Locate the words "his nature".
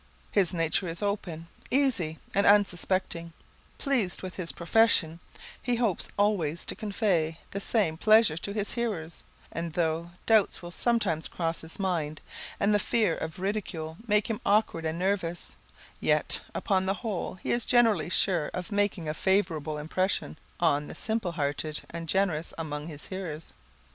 0.31-0.87